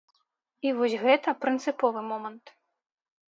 [0.67, 2.45] І вось гэта прынцыповы момант.